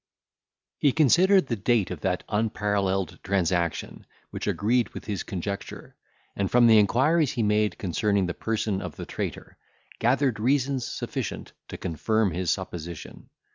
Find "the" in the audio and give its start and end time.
1.45-1.55, 6.65-6.79, 8.25-8.33, 8.95-9.05